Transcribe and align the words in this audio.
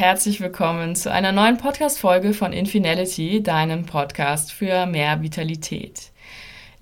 herzlich 0.00 0.40
willkommen 0.40 0.96
zu 0.96 1.12
einer 1.12 1.30
neuen 1.30 1.58
Podcast-Folge 1.58 2.32
von 2.32 2.54
Infinality, 2.54 3.42
deinem 3.42 3.84
Podcast 3.84 4.50
für 4.50 4.86
mehr 4.86 5.20
Vitalität. 5.20 6.09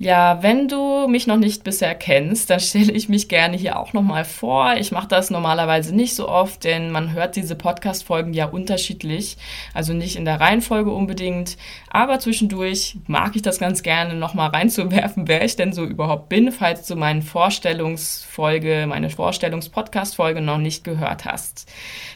Ja, 0.00 0.44
wenn 0.44 0.68
du 0.68 1.08
mich 1.08 1.26
noch 1.26 1.38
nicht 1.38 1.64
bisher 1.64 1.92
kennst, 1.96 2.50
dann 2.50 2.60
stelle 2.60 2.92
ich 2.92 3.08
mich 3.08 3.28
gerne 3.28 3.56
hier 3.56 3.80
auch 3.80 3.92
nochmal 3.92 4.24
vor. 4.24 4.76
Ich 4.76 4.92
mache 4.92 5.08
das 5.08 5.28
normalerweise 5.30 5.92
nicht 5.92 6.14
so 6.14 6.28
oft, 6.28 6.62
denn 6.62 6.92
man 6.92 7.14
hört 7.14 7.34
diese 7.34 7.56
Podcast-Folgen 7.56 8.32
ja 8.32 8.46
unterschiedlich. 8.46 9.38
Also 9.74 9.94
nicht 9.94 10.14
in 10.14 10.24
der 10.24 10.40
Reihenfolge 10.40 10.92
unbedingt. 10.92 11.56
Aber 11.90 12.20
zwischendurch 12.20 12.96
mag 13.08 13.34
ich 13.34 13.42
das 13.42 13.58
ganz 13.58 13.82
gerne 13.82 14.14
nochmal 14.14 14.50
reinzuwerfen, 14.50 15.26
wer 15.26 15.44
ich 15.44 15.56
denn 15.56 15.72
so 15.72 15.84
überhaupt 15.84 16.28
bin, 16.28 16.52
falls 16.52 16.86
du 16.86 16.94
meine 16.94 17.22
Vorstellungsfolge, 17.22 18.86
meine 18.88 19.10
Vorstellungs-Podcast-Folge 19.10 20.40
noch 20.40 20.58
nicht 20.58 20.84
gehört 20.84 21.24
hast. 21.24 21.68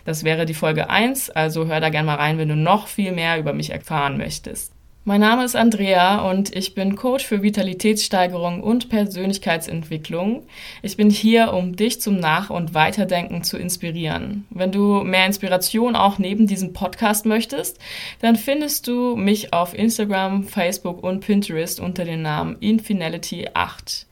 Das 0.05 0.23
wäre 0.23 0.47
die 0.47 0.55
Folge 0.55 0.89
1, 0.89 1.31
also 1.31 1.67
hör 1.67 1.81
da 1.81 1.89
gerne 1.89 2.07
mal 2.07 2.15
rein, 2.15 2.39
wenn 2.39 2.49
du 2.49 2.55
noch 2.55 2.87
viel 2.87 3.11
mehr 3.11 3.41
über 3.41 3.53
mich 3.53 3.71
erfahren 3.71 4.19
möchtest. 4.19 4.73
Mein 5.05 5.21
Name 5.21 5.45
ist 5.45 5.57
Andrea 5.57 6.31
und 6.31 6.55
ich 6.55 6.77
bin 6.77 6.95
Coach 6.95 7.27
für 7.27 7.43
Vitalitätssteigerung 7.43 8.63
und 8.63 8.89
Persönlichkeitsentwicklung. 8.89 10.47
Ich 10.81 10.97
bin 10.97 11.11
hier, 11.11 11.53
um 11.55 11.75
dich 11.75 12.01
zum 12.01 12.21
Nach- 12.21 12.51
und 12.51 12.73
Weiterdenken 12.73 13.43
zu 13.43 13.59
inspirieren. 13.59 14.47
Wenn 14.51 14.71
du 14.71 15.03
mehr 15.03 15.27
Inspiration 15.27 15.97
auch 15.97 16.21
neben 16.21 16.47
diesem 16.47 16.73
Podcast 16.73 17.27
möchtest, 17.27 17.81
dann 18.21 18.37
findest 18.37 18.87
du 18.87 19.17
mich 19.17 19.53
auf 19.53 19.75
Instagram, 19.75 20.45
Facebook 20.45 21.03
und 21.03 21.19
Pinterest 21.19 21.81
unter 21.81 22.05
dem 22.05 22.23
Namen 22.23 22.57
Infinality8. 22.59 24.07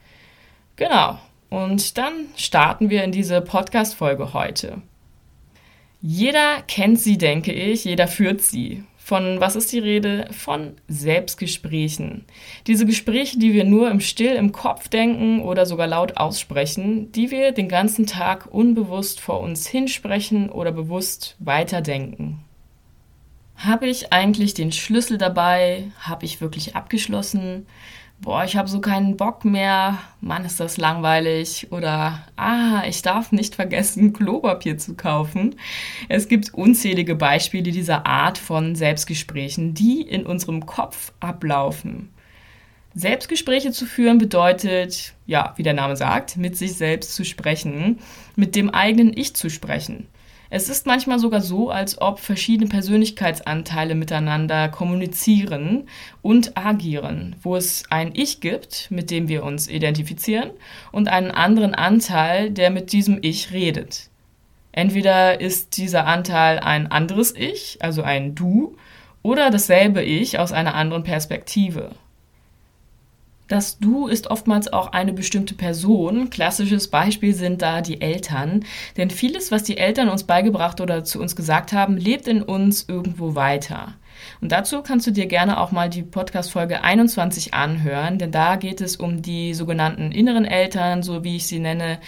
Genau. 0.75 1.19
Und 1.49 1.97
dann 1.97 2.25
starten 2.35 2.89
wir 2.89 3.05
in 3.05 3.13
diese 3.13 3.39
Podcast-Folge 3.39 4.33
heute. 4.33 4.81
Jeder 6.01 6.61
kennt 6.67 6.99
sie, 6.99 7.17
denke 7.17 7.53
ich, 7.53 7.85
jeder 7.85 8.09
führt 8.09 8.41
sie. 8.41 8.83
Von 9.11 9.41
was 9.41 9.57
ist 9.57 9.73
die 9.73 9.79
Rede? 9.79 10.29
Von 10.31 10.77
Selbstgesprächen. 10.87 12.23
Diese 12.65 12.85
Gespräche, 12.85 13.37
die 13.37 13.51
wir 13.51 13.65
nur 13.65 13.91
im 13.91 13.99
Still 13.99 14.35
im 14.35 14.53
Kopf 14.53 14.87
denken 14.87 15.41
oder 15.41 15.65
sogar 15.65 15.87
laut 15.87 16.15
aussprechen, 16.15 17.11
die 17.11 17.29
wir 17.29 17.51
den 17.51 17.67
ganzen 17.67 18.05
Tag 18.05 18.47
unbewusst 18.53 19.19
vor 19.19 19.41
uns 19.41 19.67
hinsprechen 19.67 20.49
oder 20.49 20.71
bewusst 20.71 21.35
weiterdenken. 21.39 22.39
Habe 23.57 23.89
ich 23.89 24.13
eigentlich 24.13 24.53
den 24.53 24.71
Schlüssel 24.71 25.17
dabei? 25.17 25.91
Habe 25.99 26.23
ich 26.23 26.39
wirklich 26.39 26.77
abgeschlossen? 26.77 27.65
Boah, 28.21 28.45
ich 28.45 28.55
habe 28.55 28.69
so 28.69 28.79
keinen 28.79 29.17
Bock 29.17 29.43
mehr, 29.43 29.97
Mann, 30.21 30.45
ist 30.45 30.59
das 30.59 30.77
langweilig 30.77 31.67
oder 31.71 32.25
ah, 32.37 32.83
ich 32.87 33.01
darf 33.01 33.31
nicht 33.31 33.55
vergessen, 33.55 34.13
Klopapier 34.13 34.77
zu 34.77 34.95
kaufen. 34.95 35.55
Es 36.07 36.27
gibt 36.27 36.53
unzählige 36.53 37.15
Beispiele 37.15 37.71
dieser 37.71 38.05
Art 38.05 38.37
von 38.37 38.75
Selbstgesprächen, 38.75 39.73
die 39.73 40.01
in 40.01 40.25
unserem 40.25 40.65
Kopf 40.65 41.11
ablaufen. 41.19 42.09
Selbstgespräche 42.93 43.71
zu 43.71 43.85
führen 43.85 44.17
bedeutet, 44.17 45.13
ja, 45.25 45.53
wie 45.55 45.63
der 45.63 45.73
Name 45.73 45.95
sagt, 45.95 46.37
mit 46.37 46.57
sich 46.57 46.73
selbst 46.73 47.15
zu 47.15 47.23
sprechen, 47.23 47.99
mit 48.35 48.55
dem 48.55 48.69
eigenen 48.69 49.15
Ich 49.17 49.33
zu 49.33 49.49
sprechen. 49.49 50.07
Es 50.53 50.67
ist 50.67 50.85
manchmal 50.85 51.17
sogar 51.17 51.39
so, 51.39 51.69
als 51.69 52.01
ob 52.01 52.19
verschiedene 52.19 52.69
Persönlichkeitsanteile 52.69 53.95
miteinander 53.95 54.67
kommunizieren 54.67 55.87
und 56.21 56.57
agieren, 56.57 57.37
wo 57.41 57.55
es 57.55 57.83
ein 57.89 58.11
Ich 58.13 58.41
gibt, 58.41 58.91
mit 58.91 59.11
dem 59.11 59.29
wir 59.29 59.43
uns 59.43 59.69
identifizieren, 59.69 60.51
und 60.91 61.07
einen 61.07 61.31
anderen 61.31 61.73
Anteil, 61.73 62.51
der 62.51 62.69
mit 62.69 62.91
diesem 62.91 63.19
Ich 63.21 63.53
redet. 63.53 64.09
Entweder 64.73 65.39
ist 65.39 65.77
dieser 65.77 66.05
Anteil 66.05 66.59
ein 66.59 66.91
anderes 66.91 67.33
Ich, 67.33 67.77
also 67.79 68.03
ein 68.03 68.35
Du, 68.35 68.75
oder 69.23 69.51
dasselbe 69.51 70.03
Ich 70.03 70.37
aus 70.37 70.51
einer 70.51 70.75
anderen 70.75 71.03
Perspektive. 71.03 71.91
Das 73.51 73.79
Du 73.79 74.07
ist 74.07 74.31
oftmals 74.31 74.71
auch 74.71 74.93
eine 74.93 75.11
bestimmte 75.11 75.55
Person. 75.55 76.29
Klassisches 76.29 76.87
Beispiel 76.87 77.33
sind 77.33 77.61
da 77.61 77.81
die 77.81 77.99
Eltern. 77.99 78.63
Denn 78.95 79.09
vieles, 79.09 79.51
was 79.51 79.63
die 79.63 79.75
Eltern 79.75 80.07
uns 80.07 80.23
beigebracht 80.23 80.79
oder 80.79 81.03
zu 81.03 81.19
uns 81.19 81.35
gesagt 81.35 81.73
haben, 81.73 81.97
lebt 81.97 82.29
in 82.29 82.43
uns 82.43 82.87
irgendwo 82.87 83.35
weiter. 83.35 83.95
Und 84.39 84.53
dazu 84.53 84.81
kannst 84.81 85.05
du 85.05 85.11
dir 85.11 85.25
gerne 85.25 85.59
auch 85.59 85.73
mal 85.73 85.89
die 85.89 86.01
Podcast-Folge 86.01 86.81
21 86.81 87.53
anhören, 87.53 88.19
denn 88.19 88.31
da 88.31 88.55
geht 88.55 88.79
es 88.79 88.95
um 88.95 89.21
die 89.21 89.53
sogenannten 89.53 90.13
inneren 90.13 90.45
Eltern, 90.45 91.03
so 91.03 91.25
wie 91.25 91.35
ich 91.35 91.45
sie 91.45 91.59
nenne, 91.59 91.99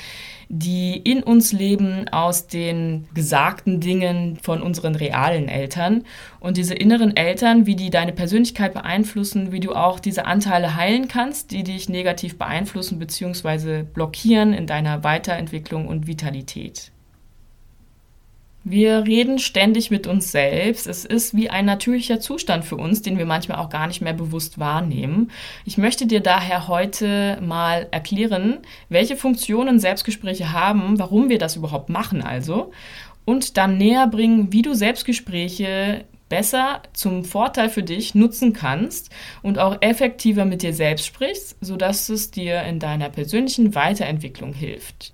die 0.55 0.97
in 0.97 1.23
uns 1.23 1.51
leben 1.51 2.07
aus 2.09 2.45
den 2.45 3.07
gesagten 3.15 3.79
Dingen 3.79 4.37
von 4.39 4.61
unseren 4.61 4.93
realen 4.93 5.49
Eltern. 5.49 6.03
Und 6.39 6.57
diese 6.57 6.75
inneren 6.75 7.17
Eltern, 7.17 7.65
wie 7.65 7.75
die 7.75 7.89
deine 7.89 8.13
Persönlichkeit 8.13 8.75
beeinflussen, 8.75 9.51
wie 9.51 9.59
du 9.59 9.73
auch 9.73 9.99
diese 9.99 10.25
Anteile 10.25 10.75
heilen 10.75 11.07
kannst, 11.07 11.49
die 11.49 11.63
dich 11.63 11.89
negativ 11.89 12.37
beeinflussen 12.37 12.99
bzw. 12.99 13.81
blockieren 13.81 14.53
in 14.53 14.67
deiner 14.67 15.03
Weiterentwicklung 15.03 15.87
und 15.87 16.05
Vitalität. 16.05 16.92
Wir 18.65 19.03
reden 19.03 19.39
ständig 19.39 19.91
mit 19.91 20.07
uns 20.07 20.31
selbst. 20.31 20.87
Es 20.87 21.03
ist 21.03 21.35
wie 21.35 21.49
ein 21.49 21.65
natürlicher 21.65 22.21
Zustand 22.21 22.63
für 22.63 22.77
uns, 22.77 23.01
den 23.01 23.17
wir 23.17 23.25
manchmal 23.25 23.57
auch 23.57 23.69
gar 23.69 23.87
nicht 23.87 24.01
mehr 24.01 24.13
bewusst 24.13 24.57
wahrnehmen. 24.57 25.31
Ich 25.65 25.77
möchte 25.77 26.05
dir 26.05 26.21
daher 26.21 26.69
heute 26.69 27.39
mal 27.41 27.87
erklären, 27.91 28.59
welche 28.87 29.17
Funktionen 29.17 29.79
Selbstgespräche 29.79 30.53
haben, 30.53 30.97
warum 30.97 31.27
wir 31.27 31.39
das 31.39 31.57
überhaupt 31.57 31.89
machen 31.89 32.21
also 32.21 32.71
und 33.25 33.57
dann 33.57 33.77
näher 33.77 34.07
bringen, 34.07 34.53
wie 34.53 34.61
du 34.61 34.73
Selbstgespräche 34.73 36.05
besser 36.29 36.81
zum 36.93 37.25
Vorteil 37.25 37.67
für 37.67 37.83
dich 37.83 38.15
nutzen 38.15 38.53
kannst 38.53 39.09
und 39.41 39.59
auch 39.59 39.81
effektiver 39.81 40.45
mit 40.45 40.61
dir 40.61 40.73
selbst 40.73 41.05
sprichst, 41.05 41.57
sodass 41.59 42.07
es 42.07 42.31
dir 42.31 42.63
in 42.63 42.79
deiner 42.79 43.09
persönlichen 43.09 43.75
Weiterentwicklung 43.75 44.53
hilft. 44.53 45.13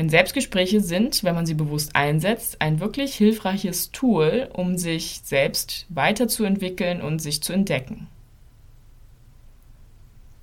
Denn 0.00 0.08
Selbstgespräche 0.08 0.80
sind, 0.80 1.24
wenn 1.24 1.34
man 1.34 1.44
sie 1.44 1.52
bewusst 1.52 1.94
einsetzt, 1.94 2.62
ein 2.62 2.80
wirklich 2.80 3.14
hilfreiches 3.16 3.90
Tool, 3.90 4.48
um 4.50 4.78
sich 4.78 5.20
selbst 5.24 5.84
weiterzuentwickeln 5.90 7.02
und 7.02 7.18
sich 7.18 7.42
zu 7.42 7.52
entdecken. 7.52 8.06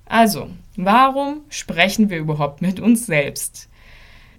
Also, 0.06 0.48
warum 0.76 1.40
sprechen 1.48 2.08
wir 2.08 2.18
überhaupt 2.18 2.62
mit 2.62 2.78
uns 2.78 3.06
selbst? 3.06 3.68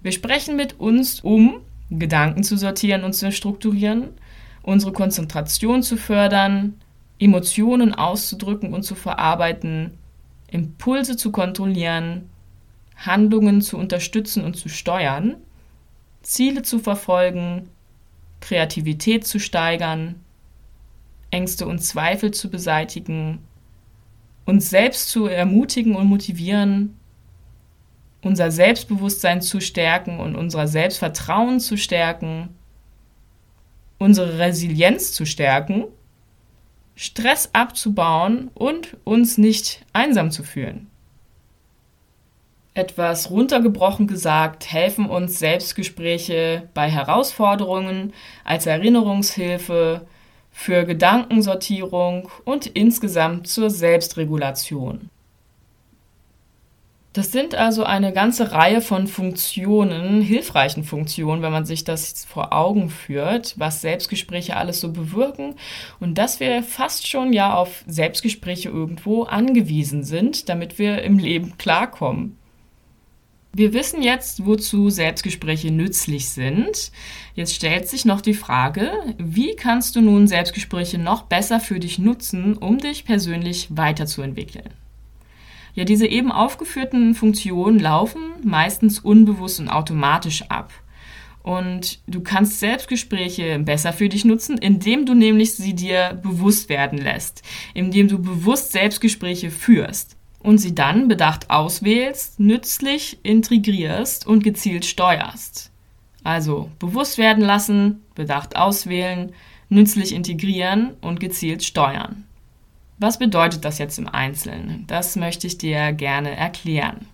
Wir 0.00 0.12
sprechen 0.12 0.56
mit 0.56 0.80
uns, 0.80 1.20
um 1.20 1.60
Gedanken 1.90 2.42
zu 2.42 2.56
sortieren 2.56 3.04
und 3.04 3.12
zu 3.12 3.30
strukturieren, 3.30 4.08
unsere 4.62 4.92
Konzentration 4.92 5.82
zu 5.82 5.98
fördern, 5.98 6.80
Emotionen 7.18 7.94
auszudrücken 7.94 8.72
und 8.72 8.84
zu 8.84 8.94
verarbeiten, 8.94 9.98
Impulse 10.50 11.18
zu 11.18 11.30
kontrollieren, 11.30 12.29
Handlungen 13.00 13.62
zu 13.62 13.76
unterstützen 13.76 14.44
und 14.44 14.56
zu 14.56 14.68
steuern, 14.68 15.36
Ziele 16.22 16.62
zu 16.62 16.78
verfolgen, 16.78 17.68
Kreativität 18.40 19.26
zu 19.26 19.38
steigern, 19.38 20.16
Ängste 21.30 21.66
und 21.66 21.80
Zweifel 21.80 22.30
zu 22.32 22.50
beseitigen, 22.50 23.38
uns 24.44 24.68
selbst 24.68 25.08
zu 25.08 25.26
ermutigen 25.26 25.94
und 25.96 26.06
motivieren, 26.06 26.96
unser 28.22 28.50
Selbstbewusstsein 28.50 29.40
zu 29.40 29.60
stärken 29.60 30.20
und 30.20 30.36
unser 30.36 30.66
Selbstvertrauen 30.66 31.60
zu 31.60 31.78
stärken, 31.78 32.50
unsere 33.98 34.38
Resilienz 34.38 35.12
zu 35.12 35.24
stärken, 35.24 35.84
Stress 36.96 37.50
abzubauen 37.54 38.50
und 38.54 38.96
uns 39.04 39.38
nicht 39.38 39.86
einsam 39.94 40.30
zu 40.30 40.42
fühlen. 40.42 40.90
Etwas 42.80 43.30
runtergebrochen 43.30 44.06
gesagt, 44.06 44.72
helfen 44.72 45.10
uns 45.10 45.38
Selbstgespräche 45.38 46.70
bei 46.72 46.88
Herausforderungen 46.88 48.14
als 48.42 48.64
Erinnerungshilfe 48.64 50.06
für 50.50 50.86
Gedankensortierung 50.86 52.30
und 52.46 52.66
insgesamt 52.66 53.48
zur 53.48 53.68
Selbstregulation. 53.68 55.10
Das 57.12 57.32
sind 57.32 57.54
also 57.54 57.84
eine 57.84 58.14
ganze 58.14 58.52
Reihe 58.52 58.80
von 58.80 59.06
Funktionen, 59.08 60.22
hilfreichen 60.22 60.82
Funktionen, 60.82 61.42
wenn 61.42 61.52
man 61.52 61.66
sich 61.66 61.84
das 61.84 62.24
vor 62.24 62.54
Augen 62.54 62.88
führt, 62.88 63.58
was 63.58 63.82
Selbstgespräche 63.82 64.56
alles 64.56 64.80
so 64.80 64.90
bewirken 64.90 65.56
und 65.98 66.16
dass 66.16 66.40
wir 66.40 66.62
fast 66.62 67.08
schon 67.08 67.34
ja 67.34 67.54
auf 67.54 67.84
Selbstgespräche 67.86 68.70
irgendwo 68.70 69.24
angewiesen 69.24 70.02
sind, 70.02 70.48
damit 70.48 70.78
wir 70.78 71.02
im 71.02 71.18
Leben 71.18 71.58
klarkommen. 71.58 72.39
Wir 73.52 73.72
wissen 73.72 74.00
jetzt, 74.00 74.46
wozu 74.46 74.90
Selbstgespräche 74.90 75.72
nützlich 75.72 76.28
sind. 76.28 76.92
Jetzt 77.34 77.54
stellt 77.54 77.88
sich 77.88 78.04
noch 78.04 78.20
die 78.20 78.34
Frage, 78.34 78.92
wie 79.18 79.56
kannst 79.56 79.96
du 79.96 80.00
nun 80.00 80.28
Selbstgespräche 80.28 80.98
noch 80.98 81.22
besser 81.24 81.58
für 81.58 81.80
dich 81.80 81.98
nutzen, 81.98 82.56
um 82.56 82.78
dich 82.78 83.04
persönlich 83.04 83.66
weiterzuentwickeln? 83.70 84.70
Ja, 85.74 85.84
diese 85.84 86.06
eben 86.06 86.30
aufgeführten 86.30 87.14
Funktionen 87.14 87.80
laufen 87.80 88.20
meistens 88.44 89.00
unbewusst 89.00 89.58
und 89.58 89.68
automatisch 89.68 90.42
ab. 90.48 90.72
Und 91.42 92.00
du 92.06 92.20
kannst 92.20 92.60
Selbstgespräche 92.60 93.58
besser 93.58 93.92
für 93.92 94.08
dich 94.08 94.24
nutzen, 94.24 94.58
indem 94.58 95.06
du 95.06 95.14
nämlich 95.14 95.54
sie 95.54 95.74
dir 95.74 96.20
bewusst 96.22 96.68
werden 96.68 96.98
lässt, 96.98 97.42
indem 97.74 98.06
du 98.06 98.20
bewusst 98.20 98.72
Selbstgespräche 98.72 99.50
führst 99.50 100.19
und 100.40 100.58
sie 100.58 100.74
dann 100.74 101.08
bedacht 101.08 101.50
auswählst, 101.50 102.40
nützlich 102.40 103.18
integrierst 103.22 104.26
und 104.26 104.42
gezielt 104.42 104.84
steuerst. 104.84 105.70
Also 106.24 106.70
bewusst 106.78 107.18
werden 107.18 107.44
lassen, 107.44 108.02
bedacht 108.14 108.56
auswählen, 108.56 109.32
nützlich 109.68 110.14
integrieren 110.14 110.94
und 111.00 111.20
gezielt 111.20 111.62
steuern. 111.62 112.24
Was 112.98 113.18
bedeutet 113.18 113.64
das 113.64 113.78
jetzt 113.78 113.98
im 113.98 114.08
Einzelnen? 114.08 114.84
Das 114.86 115.16
möchte 115.16 115.46
ich 115.46 115.56
dir 115.56 115.92
gerne 115.92 116.36
erklären. 116.36 117.06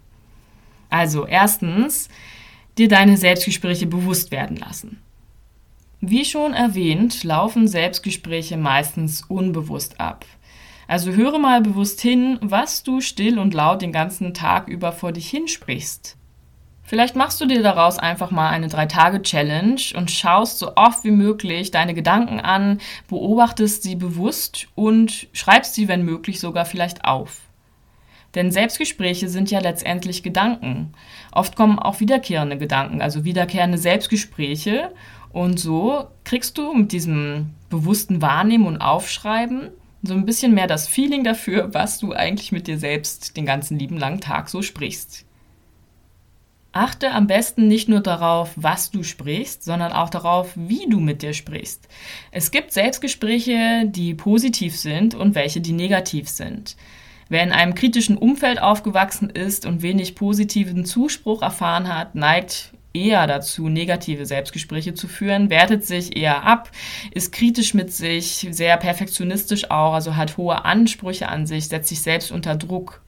Also 0.91 1.27
erstens, 1.27 2.09
dir 2.79 2.89
deine 2.89 3.17
Selbstgespräche 3.17 3.87
bewusst 3.87 4.31
werden 4.31 4.57
lassen. 4.57 5.01
Wie 6.01 6.25
schon 6.25 6.55
erwähnt, 6.55 7.25
laufen 7.25 7.69
Selbstgespräche 7.69 8.57
meistens 8.57 9.23
unbewusst 9.29 10.01
ab. 10.01 10.27
Also 10.89 11.13
höre 11.13 11.39
mal 11.39 11.61
bewusst 11.61 12.01
hin, 12.01 12.39
was 12.41 12.83
du 12.83 13.01
still 13.01 13.39
und 13.39 13.55
laut 13.55 13.83
den 13.83 13.93
ganzen 13.93 14.35
Tag 14.35 14.69
über 14.69 14.93
vor 14.93 15.13
dich 15.13 15.29
hinsprichst. 15.29 16.17
Vielleicht 16.85 17.17
machst 17.17 17.41
du 17.41 17.47
dir 17.47 17.65
daraus 17.65 17.99
einfach 17.99 18.31
mal 18.31 18.51
eine 18.51 18.69
Drei-Tage-Challenge 18.69 19.81
und 19.97 20.13
schaust 20.13 20.61
so 20.61 20.77
oft 20.77 21.03
wie 21.03 21.11
möglich 21.11 21.73
deine 21.73 21.95
Gedanken 21.95 22.39
an, 22.39 22.79
beobachtest 23.09 23.83
sie 23.83 23.97
bewusst 23.97 24.69
und 24.77 25.27
schreibst 25.33 25.75
sie, 25.75 25.89
wenn 25.89 26.05
möglich, 26.05 26.39
sogar 26.39 26.65
vielleicht 26.65 27.05
auf. 27.05 27.41
Denn 28.37 28.53
Selbstgespräche 28.53 29.29
sind 29.29 29.51
ja 29.51 29.59
letztendlich 29.59 30.23
Gedanken. 30.23 30.93
Oft 31.33 31.57
kommen 31.57 31.81
auch 31.81 31.99
wiederkehrende 31.99 32.57
Gedanken, 32.57 33.03
also 33.03 33.25
wiederkehrende 33.25 33.79
Selbstgespräche. 33.79 34.93
Und 35.33 35.59
so 35.59 36.07
kriegst 36.23 36.57
du 36.57 36.73
mit 36.73 36.93
diesem 36.93 37.51
bewussten 37.69 38.23
Wahrnehmen 38.23 38.67
und 38.67 38.81
Aufschreiben 38.81 39.71
so 40.07 40.15
ein 40.15 40.25
bisschen 40.25 40.55
mehr 40.55 40.67
das 40.67 40.89
Feeling 40.89 41.25
dafür, 41.25 41.75
was 41.75 41.99
du 41.99 42.13
eigentlich 42.13 42.53
mit 42.53 42.67
dir 42.67 42.79
selbst 42.79 43.37
den 43.37 43.47
ganzen 43.47 43.79
lieben 43.79 43.99
langen 43.99 44.21
Tag 44.21 44.49
so 44.49 44.63
sprichst. 44.63 45.25
Achte 46.73 47.13
am 47.13 47.27
besten 47.27 47.69
nicht 47.69 47.89
nur 47.89 48.01
darauf, 48.01 48.53
was 48.57 48.91
du 48.91 49.03
sprichst, 49.03 49.65
sondern 49.65 49.93
auch 49.93 50.11
darauf, 50.11 50.53
wie 50.57 50.87
du 50.91 51.01
mit 51.01 51.23
dir 51.23 51.33
sprichst. 51.33 51.89
Es 52.31 52.51
gibt 52.51 52.73
Selbstgespräche, 52.73 53.85
die 53.87 54.13
positiv 54.13 54.77
sind 54.77 55.15
und 55.15 55.35
welche, 55.35 55.63
die 55.63 55.73
negativ 55.73 56.29
sind. 56.29 56.77
Wer 57.29 57.43
in 57.43 57.53
einem 57.53 57.75
kritischen 57.75 58.19
Umfeld 58.19 58.61
aufgewachsen 58.61 59.31
ist 59.31 59.65
und 59.65 59.83
wenig 59.83 60.15
positiven 60.15 60.85
Zuspruch 60.85 61.43
erfahren 61.43 61.89
hat, 61.93 62.15
neigt 62.15 62.73
eher 62.97 63.27
dazu, 63.27 63.69
negative 63.69 64.25
Selbstgespräche 64.25 64.95
zu 64.95 65.09
führen, 65.09 65.51
wertet 65.51 65.85
sich 65.85 66.17
eher 66.17 66.45
ab, 66.45 66.71
ist 67.13 67.33
kritisch 67.33 67.75
mit 67.75 67.93
sich, 67.93 68.49
sehr 68.51 68.77
perfektionistisch 68.77 69.71
auch, 69.71 69.93
also 69.93 70.17
hat 70.17 70.37
hohe 70.37 70.65
Ansprüche 70.65 71.29
an 71.29 71.47
sich, 71.47 71.69
setzt 71.69 71.89
sich 71.89 72.01
selbst 72.01 72.33
unter 72.33 72.57
Druck 72.57 73.03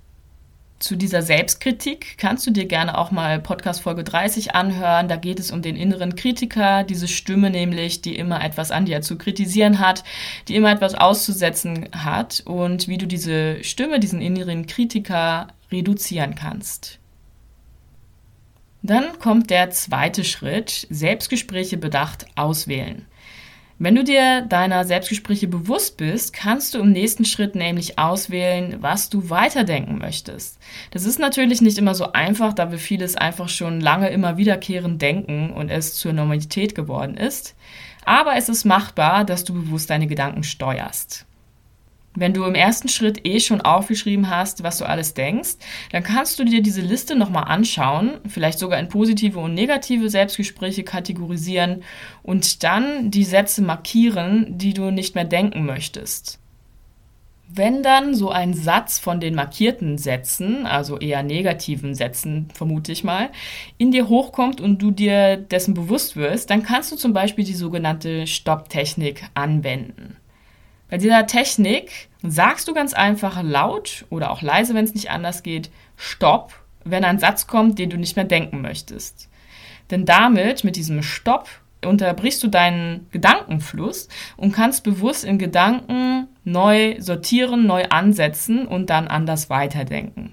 zu 0.79 0.95
dieser 0.95 1.23
Selbstkritik 1.23 2.19
kannst 2.19 2.47
du 2.47 2.51
dir 2.53 2.67
gerne 2.67 2.97
auch 2.97 3.11
mal 3.11 3.41
Podcast 3.41 3.83
Folge 3.83 4.05
30 4.05 4.55
anhören. 4.55 5.09
Da 5.09 5.17
geht 5.17 5.41
es 5.41 5.51
um 5.51 5.61
den 5.61 5.77
inneren 5.77 6.15
Kritiker, 6.15 6.85
diese 6.85 7.09
Stimme 7.09 7.51
nämlich, 7.51 8.01
die 8.01 8.17
immer 8.17 8.45
etwas 8.45 8.71
an 8.71 8.85
dir 8.85 9.03
zu 9.03 9.19
kritisieren 9.19 9.81
hat, 9.81 10.05
die 10.47 10.55
immer 10.55 10.71
etwas 10.71 10.95
auszusetzen 10.95 11.89
hat 11.93 12.43
und 12.47 12.87
wie 12.87 12.99
du 12.99 13.07
diese 13.07 13.63
Stimme, 13.65 13.99
diesen 13.99 14.21
inneren 14.21 14.67
Kritiker 14.67 15.49
reduzieren 15.73 16.35
kannst. 16.35 17.01
Dann 18.83 19.19
kommt 19.19 19.51
der 19.51 19.71
zweite 19.71 20.25
Schritt, 20.25 20.87
Selbstgespräche 20.91 21.77
bedacht 21.77 22.27
auswählen. 22.37 23.07
Wenn 23.81 23.95
du 23.95 24.03
dir 24.03 24.43
deiner 24.43 24.85
Selbstgespräche 24.85 25.47
bewusst 25.47 25.99
bist, 25.99 26.33
kannst 26.33 26.75
du 26.75 26.81
im 26.81 26.91
nächsten 26.91 27.25
Schritt 27.25 27.55
nämlich 27.55 27.97
auswählen, 27.97 28.79
was 28.81 29.09
du 29.09 29.31
weiterdenken 29.31 29.99
möchtest. 29.99 30.59
Das 30.91 31.05
ist 31.05 31.21
natürlich 31.21 31.61
nicht 31.61 31.79
immer 31.79 31.95
so 31.95 32.13
einfach, 32.13 32.55
da 32.55 32.73
wir 32.73 32.79
vieles 32.79 33.15
einfach 33.15 33.49
schon 33.49 33.81
lange 33.81 34.09
immer 34.11 34.37
wiederkehrend 34.37 35.01
denken 35.01 35.53
und 35.53 35.71
es 35.71 35.95
zur 35.95 36.13
Normalität 36.13 36.75
geworden 36.75 37.17
ist. 37.17 37.55
Aber 38.05 38.35
es 38.37 38.49
ist 38.49 38.65
machbar, 38.65 39.25
dass 39.25 39.45
du 39.45 39.55
bewusst 39.55 39.91
deine 39.91 40.09
Gedanken 40.09 40.43
steuerst. 40.43 41.28
Wenn 42.19 42.35
du 42.35 42.45
im 42.45 42.57
ersten 42.57 42.89
Schritt 42.89 43.25
eh 43.25 43.39
schon 43.39 43.61
aufgeschrieben 43.61 44.29
hast, 44.29 44.65
was 44.65 44.79
du 44.79 44.85
alles 44.85 45.15
denkst, 45.15 45.51
dann 45.93 46.03
kannst 46.03 46.39
du 46.39 46.45
dir 46.45 46.63
diese 46.63 46.81
Liste 46.81 47.15
nochmal 47.15 47.45
anschauen, 47.45 48.19
vielleicht 48.27 48.59
sogar 48.59 48.81
in 48.81 48.89
positive 48.89 49.39
und 49.39 49.55
negative 49.55 50.11
Selbstgespräche 50.11 50.83
kategorisieren 50.83 51.85
und 52.25 52.65
dann 52.65 53.13
die 53.13 53.23
Sätze 53.23 53.63
markieren, 53.63 54.59
die 54.59 54.75
du 54.75 54.91
nicht 54.91 55.15
mehr 55.15 55.25
denken 55.25 55.65
möchtest. 55.65 56.41
Wenn 57.51 57.83
dann 57.83 58.15
so 58.15 58.31
ein 58.31 58.53
Satz 58.53 58.99
von 58.99 59.21
den 59.21 59.35
markierten 59.35 59.97
Sätzen, 59.97 60.67
also 60.67 60.99
eher 60.99 61.23
negativen 61.23 61.95
Sätzen, 61.95 62.49
vermute 62.53 62.93
ich 62.93 63.05
mal, 63.05 63.31
in 63.79 63.91
dir 63.91 64.09
hochkommt 64.09 64.61
und 64.61 64.83
du 64.83 64.91
dir 64.91 65.37
dessen 65.39 65.73
bewusst 65.73 66.17
wirst, 66.17 66.51
dann 66.51 66.63
kannst 66.63 66.93
du 66.93 66.97
zum 66.97 67.15
Beispiel 67.15 67.45
die 67.45 67.55
sogenannte 67.55 68.27
Stopptechnik 68.27 69.25
anwenden. 69.33 70.18
Bei 70.91 70.99
dieser 70.99 71.27
Technik 71.27 72.09
sagst 72.23 72.67
du 72.67 72.75
ganz 72.75 72.95
einfach 72.95 73.43
laut 73.43 74.07
oder 74.11 74.31
auch 74.31 74.43
leise, 74.43 74.75
wenn 74.75 74.85
es 74.85 74.95
nicht 74.95 75.11
anders 75.11 75.43
geht, 75.43 75.71
Stopp, 75.97 76.55
wenn 76.85 77.05
ein 77.05 77.19
Satz 77.19 77.47
kommt, 77.47 77.79
den 77.79 77.91
du 77.91 77.99
nicht 77.99 78.17
mehr 78.17 78.25
denken 78.25 78.63
möchtest. 78.63 79.29
Denn 79.91 80.07
damit, 80.07 80.65
mit 80.65 80.77
diesem 80.77 81.03
Stopp, 81.03 81.49
unterbrichst 81.85 82.43
du 82.43 82.49
deinen 82.49 83.07
Gedankenfluss 83.11 84.09
und 84.37 84.53
kannst 84.53 84.83
bewusst 84.83 85.25
in 85.25 85.39
Gedanken 85.39 86.29
neu 86.45 86.97
sortieren, 86.99 87.67
neu 87.67 87.85
ansetzen 87.89 88.67
und 88.67 88.91
dann 88.91 89.09
anders 89.09 89.49
weiterdenken. 89.49 90.33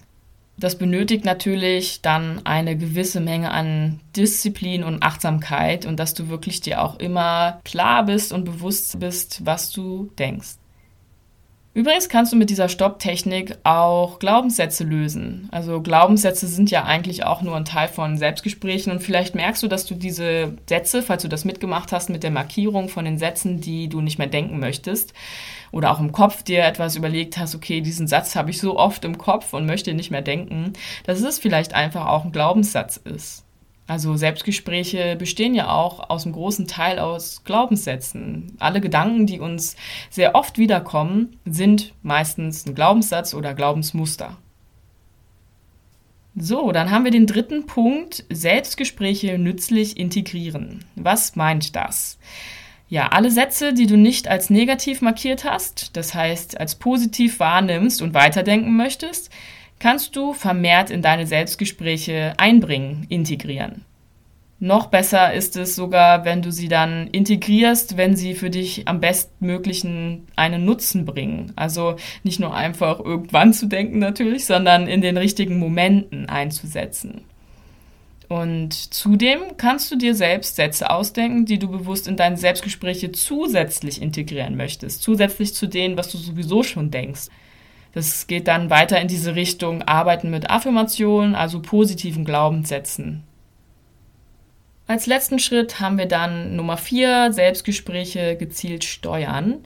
Das 0.57 0.77
benötigt 0.77 1.25
natürlich 1.25 2.01
dann 2.01 2.45
eine 2.45 2.77
gewisse 2.77 3.19
Menge 3.19 3.51
an 3.51 3.99
Disziplin 4.15 4.83
und 4.83 5.03
Achtsamkeit 5.03 5.85
und 5.85 5.99
dass 5.99 6.13
du 6.13 6.29
wirklich 6.29 6.61
dir 6.61 6.81
auch 6.81 6.97
immer 6.99 7.59
klar 7.65 8.05
bist 8.05 8.31
und 8.31 8.45
bewusst 8.45 8.99
bist, 8.99 9.45
was 9.45 9.71
du 9.71 10.11
denkst. 10.17 10.55
Übrigens 11.75 12.07
kannst 12.07 12.31
du 12.31 12.37
mit 12.37 12.49
dieser 12.49 12.69
Stopptechnik 12.69 13.57
auch 13.65 14.19
Glaubenssätze 14.19 14.85
lösen. 14.85 15.49
Also 15.51 15.81
Glaubenssätze 15.81 16.47
sind 16.47 16.71
ja 16.71 16.85
eigentlich 16.85 17.25
auch 17.25 17.41
nur 17.41 17.53
ein 17.57 17.65
Teil 17.65 17.89
von 17.89 18.17
Selbstgesprächen 18.17 18.93
und 18.93 19.03
vielleicht 19.03 19.35
merkst 19.35 19.61
du, 19.61 19.67
dass 19.67 19.85
du 19.85 19.93
diese 19.93 20.53
Sätze, 20.69 21.01
falls 21.01 21.23
du 21.23 21.27
das 21.27 21.43
mitgemacht 21.43 21.91
hast 21.91 22.09
mit 22.09 22.23
der 22.23 22.31
Markierung 22.31 22.87
von 22.87 23.03
den 23.03 23.17
Sätzen, 23.17 23.59
die 23.59 23.89
du 23.89 23.99
nicht 23.99 24.17
mehr 24.17 24.27
denken 24.27 24.57
möchtest 24.61 25.13
oder 25.73 25.91
auch 25.91 25.99
im 25.99 26.13
Kopf 26.13 26.43
dir 26.43 26.63
etwas 26.63 26.95
überlegt 26.95 27.37
hast, 27.37 27.55
okay, 27.55 27.81
diesen 27.81 28.07
Satz 28.07 28.37
habe 28.37 28.51
ich 28.51 28.61
so 28.61 28.79
oft 28.79 29.03
im 29.03 29.17
Kopf 29.17 29.51
und 29.51 29.65
möchte 29.65 29.93
nicht 29.93 30.11
mehr 30.11 30.21
denken, 30.21 30.71
dass 31.03 31.21
es 31.21 31.39
vielleicht 31.39 31.73
einfach 31.73 32.07
auch 32.07 32.23
ein 32.23 32.31
Glaubenssatz 32.31 32.95
ist. 32.95 33.44
Also 33.87 34.15
Selbstgespräche 34.17 35.15
bestehen 35.15 35.53
ja 35.53 35.69
auch 35.69 36.09
aus 36.09 36.25
einem 36.25 36.33
großen 36.33 36.67
Teil 36.67 36.97
aus 36.97 37.43
Glaubenssätzen. 37.43 38.55
Alle 38.57 38.81
Gedanken, 38.81 39.27
die 39.27 39.39
uns 39.39 39.75
sehr 40.09 40.33
oft 40.33 40.57
wiederkommen, 40.57 41.37
sind 41.45 41.93
meistens 42.01 42.65
ein 42.65 42.73
Glaubenssatz 42.73 43.35
oder 43.35 43.53
Glaubensmuster. 43.53 44.37
So, 46.35 46.71
dann 46.71 46.91
haben 46.91 47.05
wir 47.05 47.11
den 47.11 47.27
dritten 47.27 47.65
Punkt, 47.65 48.25
Selbstgespräche 48.29 49.37
nützlich 49.37 49.97
integrieren. 49.97 50.83
Was 50.95 51.35
meint 51.35 51.75
das? 51.75 52.17
Ja, 52.89 53.07
alle 53.07 53.31
Sätze, 53.31 53.73
die 53.73 53.87
du 53.87 53.97
nicht 53.97 54.27
als 54.27 54.49
negativ 54.49 55.01
markiert 55.01 55.45
hast, 55.45 55.95
das 55.95 56.13
heißt 56.13 56.59
als 56.59 56.75
positiv 56.75 57.39
wahrnimmst 57.39 58.01
und 58.01 58.13
weiterdenken 58.13 58.75
möchtest, 58.75 59.31
kannst 59.85 60.15
du 60.15 60.33
vermehrt 60.33 60.89
in 60.89 61.03
deine 61.03 61.27
Selbstgespräche 61.27 62.33
einbringen, 62.37 63.05
integrieren. 63.07 63.85
Noch 64.59 64.87
besser 64.87 65.31
ist 65.31 65.55
es 65.57 65.75
sogar, 65.75 66.25
wenn 66.25 66.41
du 66.41 66.51
sie 66.51 66.69
dann 66.69 67.05
integrierst, 67.05 67.95
wenn 67.95 68.15
sie 68.15 68.33
für 68.33 68.49
dich 68.49 68.87
am 68.87 68.99
bestmöglichen 68.99 70.25
einen 70.35 70.65
Nutzen 70.65 71.05
bringen. 71.05 71.53
Also 71.55 71.97
nicht 72.23 72.39
nur 72.39 72.55
einfach 72.55 72.99
irgendwann 72.99 73.53
zu 73.53 73.67
denken 73.67 73.99
natürlich, 73.99 74.47
sondern 74.47 74.87
in 74.87 75.01
den 75.01 75.17
richtigen 75.17 75.59
Momenten 75.59 76.29
einzusetzen. 76.29 77.21
Und 78.27 78.73
zudem 78.73 79.55
kannst 79.57 79.91
du 79.91 79.97
dir 79.97 80.15
selbst 80.15 80.55
Sätze 80.55 80.89
ausdenken, 80.89 81.45
die 81.45 81.59
du 81.59 81.69
bewusst 81.69 82.07
in 82.07 82.17
deine 82.17 82.37
Selbstgespräche 82.37 83.11
zusätzlich 83.11 84.01
integrieren 84.01 84.57
möchtest, 84.57 85.03
zusätzlich 85.03 85.53
zu 85.53 85.67
denen, 85.67 85.95
was 85.95 86.09
du 86.09 86.17
sowieso 86.17 86.63
schon 86.63 86.89
denkst. 86.89 87.27
Das 87.95 88.27
geht 88.27 88.49
dann 88.49 88.69
weiter 88.69 88.99
in 88.99 89.07
diese 89.07 89.35
Richtung 89.35 89.81
Arbeiten 89.81 90.29
mit 90.29 90.49
Affirmationen, 90.49 91.33
also 91.33 91.61
positiven 91.61 92.25
Glaubenssätzen. 92.25 93.23
Als 94.85 95.07
letzten 95.07 95.39
Schritt 95.39 95.79
haben 95.79 95.97
wir 95.97 96.05
dann 96.05 96.57
Nummer 96.57 96.75
vier, 96.75 97.31
Selbstgespräche 97.31 98.35
gezielt 98.35 98.83
steuern. 98.83 99.63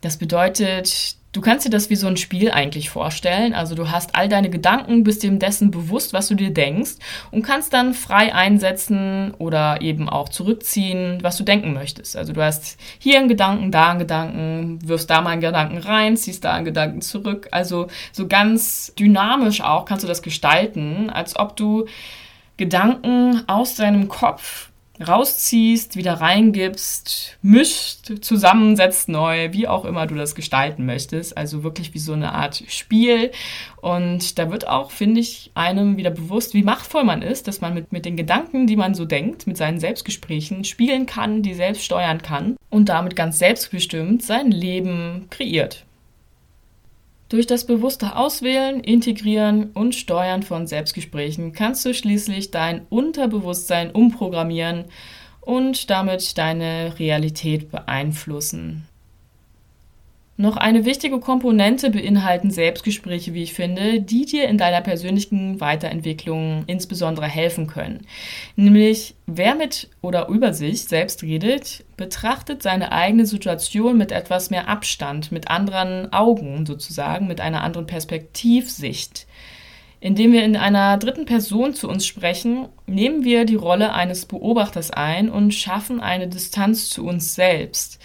Das 0.00 0.18
bedeutet, 0.18 1.16
Du 1.34 1.40
kannst 1.40 1.66
dir 1.66 1.70
das 1.70 1.90
wie 1.90 1.96
so 1.96 2.06
ein 2.06 2.16
Spiel 2.16 2.52
eigentlich 2.52 2.90
vorstellen. 2.90 3.54
Also 3.54 3.74
du 3.74 3.90
hast 3.90 4.14
all 4.14 4.28
deine 4.28 4.50
Gedanken, 4.50 5.02
bist 5.02 5.24
dir 5.24 5.32
dessen 5.32 5.72
bewusst, 5.72 6.12
was 6.12 6.28
du 6.28 6.36
dir 6.36 6.54
denkst 6.54 6.92
und 7.32 7.42
kannst 7.42 7.72
dann 7.72 7.92
frei 7.92 8.32
einsetzen 8.32 9.34
oder 9.38 9.82
eben 9.82 10.08
auch 10.08 10.28
zurückziehen, 10.28 11.18
was 11.22 11.36
du 11.36 11.42
denken 11.42 11.72
möchtest. 11.74 12.16
Also 12.16 12.32
du 12.32 12.40
hast 12.40 12.78
hier 13.00 13.18
einen 13.18 13.26
Gedanken, 13.26 13.72
da 13.72 13.90
einen 13.90 13.98
Gedanken, 13.98 14.78
wirfst 14.88 15.10
da 15.10 15.22
mal 15.22 15.30
einen 15.30 15.40
Gedanken 15.40 15.78
rein, 15.78 16.16
ziehst 16.16 16.44
da 16.44 16.52
einen 16.52 16.64
Gedanken 16.64 17.00
zurück. 17.00 17.48
Also 17.50 17.88
so 18.12 18.28
ganz 18.28 18.92
dynamisch 18.96 19.60
auch 19.60 19.86
kannst 19.86 20.04
du 20.04 20.08
das 20.08 20.22
gestalten, 20.22 21.10
als 21.10 21.36
ob 21.36 21.56
du 21.56 21.86
Gedanken 22.56 23.42
aus 23.48 23.74
deinem 23.74 24.06
Kopf 24.06 24.70
rausziehst, 25.00 25.96
wieder 25.96 26.14
reingibst, 26.14 27.36
mischt, 27.42 28.24
zusammensetzt 28.24 29.08
neu, 29.08 29.52
wie 29.52 29.66
auch 29.66 29.84
immer 29.84 30.06
du 30.06 30.14
das 30.14 30.34
gestalten 30.34 30.86
möchtest. 30.86 31.36
Also 31.36 31.64
wirklich 31.64 31.94
wie 31.94 31.98
so 31.98 32.12
eine 32.12 32.32
Art 32.32 32.62
Spiel. 32.68 33.32
Und 33.80 34.38
da 34.38 34.50
wird 34.50 34.68
auch, 34.68 34.90
finde 34.90 35.20
ich, 35.20 35.50
einem 35.54 35.96
wieder 35.96 36.10
bewusst, 36.10 36.54
wie 36.54 36.62
machtvoll 36.62 37.04
man 37.04 37.22
ist, 37.22 37.48
dass 37.48 37.60
man 37.60 37.74
mit, 37.74 37.92
mit 37.92 38.04
den 38.04 38.16
Gedanken, 38.16 38.66
die 38.66 38.76
man 38.76 38.94
so 38.94 39.04
denkt, 39.04 39.46
mit 39.46 39.56
seinen 39.56 39.80
Selbstgesprächen 39.80 40.64
spielen 40.64 41.06
kann, 41.06 41.42
die 41.42 41.54
selbst 41.54 41.84
steuern 41.84 42.22
kann 42.22 42.56
und 42.70 42.88
damit 42.88 43.16
ganz 43.16 43.38
selbstbestimmt 43.38 44.22
sein 44.22 44.50
Leben 44.50 45.26
kreiert. 45.30 45.84
Durch 47.34 47.48
das 47.48 47.66
bewusste 47.66 48.14
Auswählen, 48.14 48.78
Integrieren 48.78 49.72
und 49.72 49.96
Steuern 49.96 50.44
von 50.44 50.68
Selbstgesprächen 50.68 51.52
kannst 51.52 51.84
du 51.84 51.92
schließlich 51.92 52.52
dein 52.52 52.86
Unterbewusstsein 52.90 53.90
umprogrammieren 53.90 54.84
und 55.40 55.90
damit 55.90 56.38
deine 56.38 56.96
Realität 57.00 57.72
beeinflussen. 57.72 58.86
Noch 60.36 60.56
eine 60.56 60.84
wichtige 60.84 61.20
Komponente 61.20 61.90
beinhalten 61.90 62.50
Selbstgespräche, 62.50 63.34
wie 63.34 63.44
ich 63.44 63.54
finde, 63.54 64.00
die 64.00 64.26
dir 64.26 64.48
in 64.48 64.58
deiner 64.58 64.80
persönlichen 64.80 65.60
Weiterentwicklung 65.60 66.64
insbesondere 66.66 67.26
helfen 67.26 67.68
können. 67.68 68.00
Nämlich, 68.56 69.14
wer 69.26 69.54
mit 69.54 69.90
oder 70.00 70.26
über 70.28 70.52
sich 70.52 70.86
selbst 70.86 71.22
redet, 71.22 71.84
betrachtet 71.96 72.64
seine 72.64 72.90
eigene 72.90 73.26
Situation 73.26 73.96
mit 73.96 74.10
etwas 74.10 74.50
mehr 74.50 74.66
Abstand, 74.66 75.30
mit 75.30 75.48
anderen 75.52 76.12
Augen 76.12 76.66
sozusagen, 76.66 77.28
mit 77.28 77.40
einer 77.40 77.62
anderen 77.62 77.86
Perspektivsicht. 77.86 79.28
Indem 80.04 80.34
wir 80.34 80.44
in 80.44 80.54
einer 80.54 80.98
dritten 80.98 81.24
Person 81.24 81.72
zu 81.72 81.88
uns 81.88 82.06
sprechen, 82.06 82.68
nehmen 82.86 83.24
wir 83.24 83.46
die 83.46 83.54
Rolle 83.54 83.94
eines 83.94 84.26
Beobachters 84.26 84.90
ein 84.90 85.30
und 85.30 85.54
schaffen 85.54 85.98
eine 85.98 86.28
Distanz 86.28 86.90
zu 86.90 87.06
uns 87.06 87.34
selbst. 87.34 87.98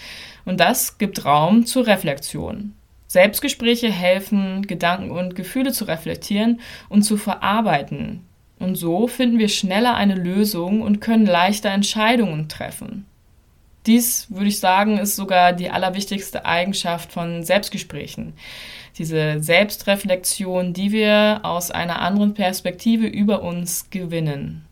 Und 0.45 0.61
das 0.61 0.97
gibt 0.97 1.25
Raum 1.25 1.65
zur 1.65 1.87
Reflexion. 1.87 2.73
Selbstgespräche 3.07 3.91
helfen, 3.91 4.65
Gedanken 4.65 5.11
und 5.11 5.35
Gefühle 5.35 5.73
zu 5.73 5.83
reflektieren 5.89 6.61
und 6.87 7.01
zu 7.01 7.17
verarbeiten. 7.17 8.21
Und 8.59 8.75
so 8.75 9.07
finden 9.07 9.37
wir 9.37 9.49
schneller 9.49 9.95
eine 9.95 10.15
Lösung 10.15 10.81
und 10.81 11.01
können 11.01 11.25
leichter 11.25 11.69
Entscheidungen 11.69 12.47
treffen. 12.47 13.07
Dies, 13.89 14.27
würde 14.29 14.49
ich 14.49 14.59
sagen, 14.59 14.99
ist 14.99 15.15
sogar 15.15 15.51
die 15.51 15.71
allerwichtigste 15.71 16.45
Eigenschaft 16.45 17.11
von 17.11 17.43
Selbstgesprächen. 17.43 18.33
Diese 18.99 19.41
Selbstreflexion, 19.41 20.73
die 20.73 20.91
wir 20.91 21.39
aus 21.41 21.71
einer 21.71 21.99
anderen 21.99 22.35
Perspektive 22.35 23.07
über 23.07 23.41
uns 23.41 23.89
gewinnen. 23.89 24.68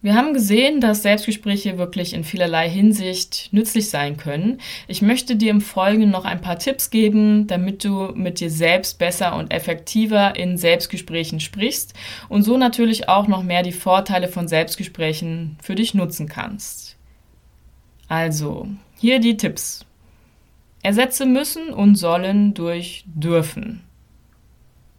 Wir 0.00 0.14
haben 0.14 0.32
gesehen, 0.32 0.80
dass 0.80 1.02
Selbstgespräche 1.02 1.76
wirklich 1.76 2.14
in 2.14 2.22
vielerlei 2.22 2.70
Hinsicht 2.70 3.48
nützlich 3.50 3.90
sein 3.90 4.16
können. 4.16 4.60
Ich 4.86 5.02
möchte 5.02 5.34
dir 5.34 5.50
im 5.50 5.60
Folgenden 5.60 6.10
noch 6.10 6.24
ein 6.24 6.40
paar 6.40 6.56
Tipps 6.60 6.90
geben, 6.90 7.48
damit 7.48 7.82
du 7.82 8.12
mit 8.14 8.38
dir 8.38 8.48
selbst 8.48 9.00
besser 9.00 9.34
und 9.34 9.52
effektiver 9.52 10.36
in 10.36 10.56
Selbstgesprächen 10.56 11.40
sprichst 11.40 11.94
und 12.28 12.44
so 12.44 12.56
natürlich 12.56 13.08
auch 13.08 13.26
noch 13.26 13.42
mehr 13.42 13.64
die 13.64 13.72
Vorteile 13.72 14.28
von 14.28 14.46
Selbstgesprächen 14.46 15.58
für 15.60 15.74
dich 15.74 15.94
nutzen 15.94 16.28
kannst. 16.28 16.96
Also, 18.06 18.68
hier 18.98 19.18
die 19.18 19.36
Tipps. 19.36 19.84
Ersetze 20.84 21.26
müssen 21.26 21.70
und 21.70 21.96
sollen 21.96 22.54
durch 22.54 23.04
dürfen. 23.06 23.87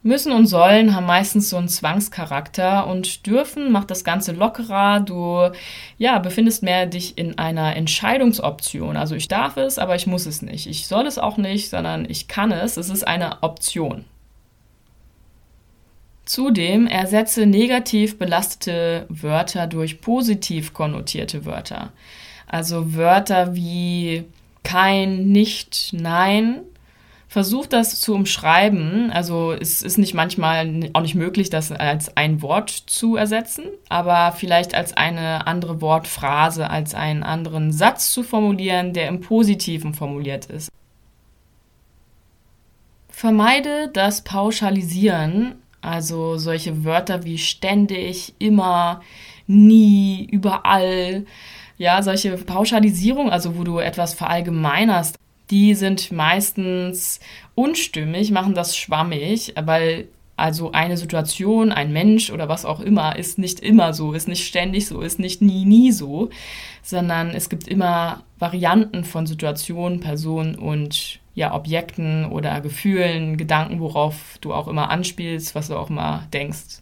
Müssen 0.01 0.32
und 0.32 0.48
sollen 0.48 0.96
haben 0.96 1.06
meistens 1.06 1.50
so 1.50 1.58
einen 1.58 1.68
Zwangscharakter 1.68 2.88
und 2.88 3.25
dürfen 3.25 3.70
macht 3.70 3.91
das 3.91 4.06
Ganze 4.06 4.32
lockerer. 4.32 5.01
Du 5.01 5.51
ja, 5.98 6.20
befindest 6.20 6.63
mehr 6.63 6.86
dich 6.86 7.18
in 7.18 7.38
einer 7.38 7.75
Entscheidungsoption. 7.75 8.96
Also 8.96 9.15
ich 9.15 9.27
darf 9.27 9.58
es, 9.58 9.77
aber 9.77 9.96
ich 9.96 10.08
muss 10.08 10.25
es 10.25 10.41
nicht. 10.41 10.68
Ich 10.68 10.88
soll 10.88 11.06
es 11.06 11.18
auch 11.18 11.36
nicht, 11.36 11.70
sondern 11.70 12.10
ich 12.10 12.29
kann 12.29 12.53
es. 12.53 12.77
Es 12.77 12.89
ist 12.89 13.06
eine 13.06 13.44
Option. 13.44 14.06
Zudem 16.24 16.88
ersetze 16.88 17.46
negativ 17.46 18.18
belastete 18.18 19.06
Wörter 19.10 19.68
durch 19.68 20.00
positiv 20.00 20.74
konnotierte 20.74 21.44
Wörter. 21.44 21.91
Also 22.48 22.96
Wörter 22.96 23.53
wie 23.53 24.24
kein, 24.63 25.27
nicht, 25.27 25.89
nein 25.91 26.62
Versuch 27.29 27.67
das 27.67 28.01
zu 28.01 28.15
umschreiben. 28.15 29.12
Also 29.12 29.53
es 29.53 29.83
ist 29.83 30.00
nicht 30.00 30.15
manchmal 30.15 30.89
auch 30.93 31.01
nicht 31.01 31.13
möglich, 31.13 31.51
das 31.51 31.71
als 31.71 32.17
ein 32.17 32.41
Wort 32.41 32.71
zu 32.71 33.17
ersetzen, 33.17 33.65
aber 33.88 34.31
vielleicht 34.31 34.74
als 34.74 34.98
eine 34.98 35.45
andere 35.45 35.79
Wortphrase, 35.79 36.71
als 36.71 36.95
einen 36.95 37.21
anderen 37.21 37.71
Satz 37.71 38.12
zu 38.12 38.24
formulieren, 38.24 38.93
der 38.93 39.07
im 39.07 39.21
Positiven 39.21 39.93
formuliert 39.93 40.48
ist. 40.48 40.71
Vermeide 43.09 43.89
das 43.93 44.24
Pauschalisieren, 44.24 45.53
also 45.81 46.38
solche 46.38 46.83
Wörter 46.83 47.25
wie 47.25 47.38
ständig, 47.38 48.33
immer, 48.39 49.01
nie, 49.45 50.27
überall. 50.31 51.27
Ja, 51.77 52.01
solche 52.01 52.36
Pauschalisierung, 52.38 53.29
also 53.29 53.55
wo 53.55 53.63
du 53.63 53.77
etwas 53.77 54.15
verallgemeinerst, 54.15 55.19
die 55.50 55.75
sind 55.75 56.12
meistens 56.12 57.20
unstimmig, 57.56 58.32
machen 58.32 58.53
das 58.53 58.77
schwammig, 58.77 59.53
weil 59.62 60.08
also 60.39 60.72
eine 60.72 60.98
Situation, 60.98 61.72
ein 61.72 61.91
Mensch 61.91 62.32
oder 62.32 62.48
was 62.48 62.65
auch 62.65 62.79
immer 62.79 63.18
ist 63.18 63.38
nicht 63.38 63.60
immer 63.60 63.94
so, 63.94 64.13
ist 64.13 64.27
nicht 64.27 64.48
ständig 64.48 64.88
so, 64.88 65.01
ist 65.01 65.20
nicht 65.20 65.41
nie, 65.41 65.65
nie 65.65 65.91
so, 65.91 66.29
sondern 66.82 67.32
es 67.32 67.50
gibt 67.50 67.68
immer 67.68 68.24
Varianten 68.39 69.03
von 69.03 69.27
Situationen, 69.27 70.00
Personen 70.00 70.56
und 70.56 71.20
ja, 71.36 71.53
Objekten 71.53 72.25
oder 72.25 72.62
Gefühlen, 72.62 73.38
Gedanken, 73.38 73.79
worauf 73.79 74.38
du 74.41 74.53
auch 74.53 74.68
immer 74.68 74.89
anspielst, 74.89 75.56
was 75.56 75.68
du 75.68 75.75
auch 75.75 75.89
immer 75.89 76.27
denkst. 76.34 76.82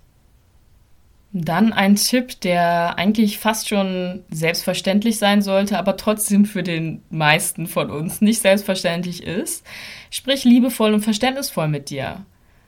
Dann 1.33 1.73
ein 1.73 1.95
Tipp, 1.95 2.39
der 2.41 2.97
eigentlich 2.97 3.37
fast 3.37 3.67
schon 3.67 4.23
selbstverständlich 4.31 5.17
sein 5.17 5.41
sollte, 5.41 5.77
aber 5.77 5.97
trotzdem 5.97 6.45
für 6.45 6.63
den 6.63 7.01
meisten 7.09 7.67
von 7.67 7.91
uns 7.91 8.21
nicht 8.21 8.41
selbstverständlich 8.41 9.23
ist. 9.23 9.65
Sprich 10.09 10.45
liebevoll 10.45 10.93
und 10.93 11.01
verständnisvoll 11.01 11.67
mit 11.67 11.89
dir. 11.89 12.25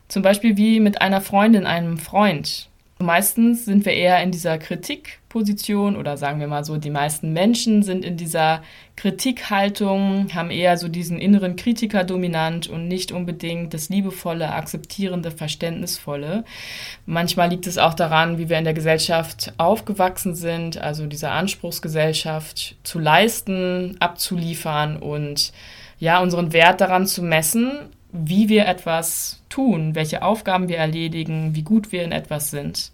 Zum 0.08 0.22
Beispiel 0.22 0.56
wie 0.56 0.80
mit 0.80 1.00
einer 1.00 1.20
Freundin, 1.20 1.66
einem 1.66 1.96
Freund. 1.96 2.68
Meistens 3.02 3.64
sind 3.64 3.86
wir 3.86 3.94
eher 3.94 4.22
in 4.22 4.30
dieser 4.30 4.58
Kritikposition 4.58 5.96
oder 5.96 6.18
sagen 6.18 6.38
wir 6.38 6.48
mal 6.48 6.66
so, 6.66 6.76
die 6.76 6.90
meisten 6.90 7.32
Menschen 7.32 7.82
sind 7.82 8.04
in 8.04 8.18
dieser 8.18 8.62
Kritikhaltung, 8.96 10.28
haben 10.34 10.50
eher 10.50 10.76
so 10.76 10.86
diesen 10.88 11.18
inneren 11.18 11.56
Kritiker 11.56 12.04
dominant 12.04 12.68
und 12.68 12.88
nicht 12.88 13.10
unbedingt 13.10 13.72
das 13.72 13.88
liebevolle, 13.88 14.52
akzeptierende, 14.52 15.30
verständnisvolle. 15.30 16.44
Manchmal 17.06 17.48
liegt 17.48 17.66
es 17.66 17.78
auch 17.78 17.94
daran, 17.94 18.36
wie 18.36 18.50
wir 18.50 18.58
in 18.58 18.64
der 18.64 18.74
Gesellschaft 18.74 19.54
aufgewachsen 19.56 20.34
sind, 20.34 20.76
also 20.76 21.06
dieser 21.06 21.32
Anspruchsgesellschaft 21.32 22.76
zu 22.82 22.98
leisten, 22.98 23.96
abzuliefern 23.98 24.98
und 24.98 25.54
ja, 25.98 26.20
unseren 26.20 26.52
Wert 26.52 26.82
daran 26.82 27.06
zu 27.06 27.22
messen, 27.22 27.88
wie 28.12 28.48
wir 28.48 28.66
etwas 28.66 29.42
tun, 29.48 29.94
welche 29.94 30.22
Aufgaben 30.22 30.68
wir 30.68 30.78
erledigen, 30.78 31.54
wie 31.54 31.62
gut 31.62 31.92
wir 31.92 32.04
in 32.04 32.12
etwas 32.12 32.50
sind. 32.50 32.92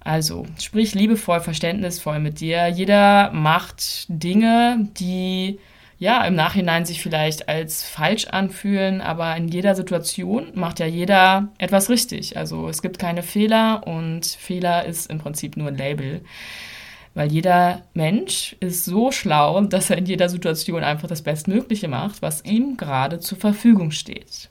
Also, 0.00 0.46
sprich 0.58 0.94
liebevoll, 0.94 1.40
verständnisvoll 1.40 2.18
mit 2.18 2.40
dir. 2.40 2.68
Jeder 2.68 3.30
macht 3.32 4.06
Dinge, 4.08 4.88
die 4.98 5.58
ja 5.98 6.24
im 6.24 6.34
Nachhinein 6.34 6.86
sich 6.86 7.02
vielleicht 7.02 7.48
als 7.48 7.84
falsch 7.84 8.26
anfühlen, 8.26 9.00
aber 9.00 9.36
in 9.36 9.48
jeder 9.48 9.74
Situation 9.74 10.52
macht 10.54 10.78
ja 10.78 10.86
jeder 10.86 11.48
etwas 11.58 11.90
richtig. 11.90 12.36
Also 12.36 12.68
es 12.68 12.82
gibt 12.82 12.98
keine 12.98 13.22
Fehler 13.22 13.86
und 13.86 14.24
Fehler 14.24 14.84
ist 14.84 15.10
im 15.10 15.18
Prinzip 15.18 15.56
nur 15.56 15.68
ein 15.68 15.76
Label. 15.76 16.20
Weil 17.18 17.32
jeder 17.32 17.82
Mensch 17.94 18.54
ist 18.60 18.84
so 18.84 19.10
schlau, 19.10 19.60
dass 19.62 19.90
er 19.90 19.98
in 19.98 20.06
jeder 20.06 20.28
Situation 20.28 20.84
einfach 20.84 21.08
das 21.08 21.22
Bestmögliche 21.22 21.88
macht, 21.88 22.22
was 22.22 22.44
ihm 22.44 22.76
gerade 22.76 23.18
zur 23.18 23.36
Verfügung 23.38 23.90
steht. 23.90 24.50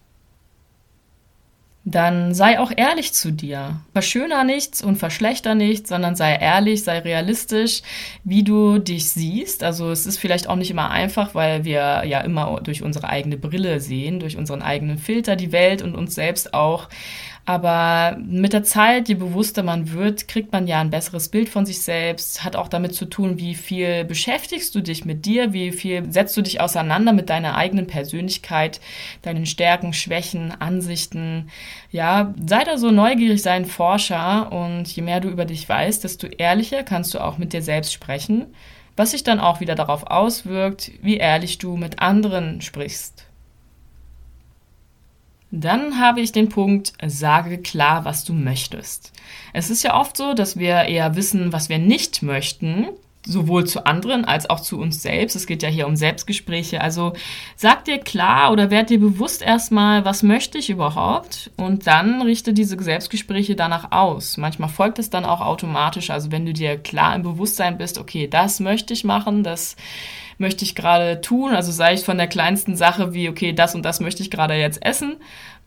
Dann 1.90 2.34
sei 2.34 2.60
auch 2.60 2.72
ehrlich 2.76 3.14
zu 3.14 3.32
dir. 3.32 3.80
Verschöner 3.94 4.44
nichts 4.44 4.84
und 4.84 4.98
verschlechter 4.98 5.56
nichts, 5.56 5.88
sondern 5.88 6.18
sei 6.18 6.36
ehrlich, 6.36 6.84
sei 6.84 7.00
realistisch, 7.00 7.82
wie 8.26 8.44
du 8.44 8.78
dich 8.78 9.10
siehst. 9.10 9.64
Also 9.64 9.90
es 9.90 10.06
ist 10.06 10.18
vielleicht 10.18 10.50
auch 10.50 10.58
nicht 10.58 10.70
immer 10.70 10.92
einfach, 10.92 11.34
weil 11.34 11.64
wir 11.64 12.04
ja 12.06 12.20
immer 12.20 12.60
durch 12.62 12.84
unsere 12.84 13.08
eigene 13.08 13.38
Brille 13.38 13.80
sehen, 13.80 14.20
durch 14.20 14.36
unseren 14.36 14.62
eigenen 14.62 14.98
Filter 14.98 15.38
die 15.38 15.54
Welt 15.54 15.82
und 15.82 15.96
uns 15.96 16.14
selbst 16.14 16.54
auch. 16.54 16.90
Aber 17.48 18.18
mit 18.20 18.52
der 18.52 18.64
Zeit, 18.64 19.08
je 19.08 19.16
bewusster 19.16 19.64
man 19.64 19.94
wird, 19.94 20.28
kriegt 20.28 20.52
man 20.52 20.68
ja 20.68 20.82
ein 20.82 20.90
besseres 20.90 21.30
Bild 21.30 21.48
von 21.48 21.66
sich 21.66 21.80
selbst, 21.80 22.44
hat 22.44 22.58
auch 22.58 22.68
damit 22.68 22.94
zu 22.94 23.06
tun, 23.06 23.40
wie 23.40 23.56
viel 23.56 24.04
beschäftigst 24.04 24.76
du 24.76 24.82
dich 24.82 25.06
mit 25.06 25.26
dir, 25.26 25.54
wie 25.54 25.72
viel 25.72 26.12
setzt 26.12 26.36
du 26.36 26.42
dich 26.42 26.60
auseinander 26.60 27.14
mit 27.14 27.30
deiner 27.30 27.56
eigenen 27.56 27.88
Persönlichkeit, 27.88 28.82
deinen 29.22 29.46
Stärken, 29.46 29.94
Schwächen, 29.94 30.52
Ansichten. 30.60 31.48
Ja, 31.92 32.34
sei 32.46 32.64
da 32.64 32.78
so 32.78 32.92
neugierig, 32.92 33.42
sei 33.42 33.52
ein 33.52 33.66
Forscher 33.66 34.52
und 34.52 34.88
je 34.88 35.02
mehr 35.02 35.20
du 35.20 35.30
über 35.30 35.46
dich 35.46 35.68
weißt, 35.68 36.04
desto 36.04 36.28
ehrlicher 36.28 36.84
kannst 36.84 37.14
du 37.14 37.20
auch 37.20 37.38
mit 37.38 37.54
dir 37.54 37.62
selbst 37.62 37.94
sprechen, 37.94 38.48
was 38.96 39.12
sich 39.12 39.24
dann 39.24 39.40
auch 39.40 39.60
wieder 39.60 39.76
darauf 39.76 40.08
auswirkt, 40.08 40.92
wie 41.02 41.18
ehrlich 41.18 41.58
du 41.58 41.78
mit 41.78 42.00
anderen 42.00 42.62
sprichst. 42.62 43.28
Dann 45.50 46.00
habe 46.00 46.20
ich 46.20 46.34
den 46.34 46.50
Punkt, 46.50 46.94
sage 47.06 47.60
klar, 47.60 48.04
was 48.04 48.26
du 48.26 48.34
möchtest. 48.34 49.14
Es 49.54 49.70
ist 49.70 49.84
ja 49.84 49.98
oft 49.98 50.18
so, 50.18 50.34
dass 50.34 50.58
wir 50.58 50.84
eher 50.84 51.16
wissen, 51.16 51.54
was 51.54 51.70
wir 51.70 51.78
nicht 51.80 52.22
möchten, 52.22 52.88
sowohl 53.28 53.66
zu 53.66 53.86
anderen 53.86 54.26
als 54.26 54.50
auch 54.50 54.62
zu 54.62 54.80
uns 54.80 55.02
selbst. 55.02 55.36
Es 55.36 55.48
geht 55.48 55.64
ja 55.64 55.70
hier 55.70 55.88
um 55.88 55.96
Selbstgespräche. 55.96 56.82
Also 56.82 57.14
sag 57.56 57.86
dir 57.86 58.00
klar 58.00 58.52
oder 58.52 58.72
werd 58.72 58.90
dir 58.90 59.00
bewusst 59.00 59.42
erstmal, 59.42 60.06
was 60.06 60.24
möchte 60.24 60.58
ich 60.58 60.70
überhaupt? 60.70 61.52
Und 61.58 61.88
dann 61.88 62.22
richte 62.22 62.54
diese 62.54 62.82
Selbstgespräche 62.82 63.56
danach 63.56 63.92
aus. 63.92 64.38
Manchmal 64.38 64.70
folgt 64.70 65.00
es 65.00 65.10
dann 65.10 65.26
auch 65.26 65.42
automatisch. 65.42 66.10
Also 66.10 66.32
wenn 66.32 66.46
du 66.46 66.54
dir 66.54 66.78
klar 66.78 67.16
im 67.16 67.24
Bewusstsein 67.24 67.78
bist, 67.78 67.98
okay, 67.98 68.28
das 68.28 68.60
möchte 68.60 68.94
ich 68.94 69.04
machen, 69.04 69.44
das 69.44 69.76
möchte 70.38 70.64
ich 70.64 70.76
gerade 70.76 71.22
tun. 71.22 71.54
Also 71.54 71.72
sei 71.72 71.94
ich 71.94 72.02
von 72.02 72.18
der 72.18 72.28
kleinsten 72.28 72.76
Sache 72.76 73.14
wie, 73.14 73.30
okay, 73.30 73.54
das 73.54 73.76
und 73.76 73.84
das 73.84 74.00
möchte 74.00 74.24
ich 74.24 74.32
gerade 74.32 74.54
jetzt 74.56 74.84
essen, 74.86 75.18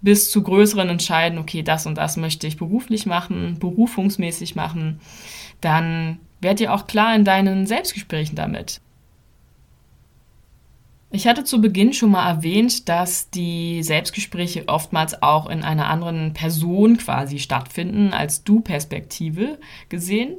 bis 0.01 0.31
zu 0.31 0.43
größeren 0.43 0.89
Entscheiden, 0.89 1.39
okay, 1.39 1.63
das 1.63 1.87
und 1.87 1.97
das 1.97 2.17
möchte 2.17 2.47
ich 2.47 2.57
beruflich 2.57 3.05
machen, 3.07 3.59
berufungsmäßig 3.59 4.55
machen. 4.57 5.01
Dann 5.61 6.21
werd 6.41 6.61
dir 6.61 6.75
auch 6.75 6.87
klar 6.87 7.15
in 7.15 7.25
deinen 7.25 7.67
Selbstgesprächen 7.67 8.37
damit. 8.37 8.81
Ich 11.13 11.27
hatte 11.27 11.43
zu 11.43 11.61
Beginn 11.61 11.93
schon 11.93 12.13
mal 12.13 12.29
erwähnt, 12.29 12.89
dass 12.89 13.31
die 13.31 13.83
Selbstgespräche 13.83 14.69
oftmals 14.69 15.23
auch 15.23 15.51
in 15.51 15.65
einer 15.65 15.89
anderen 15.89 16.35
Person 16.35 16.99
quasi 16.99 17.41
stattfinden, 17.41 18.13
als 18.13 18.45
Du-Perspektive 18.45 19.59
gesehen. 19.89 20.37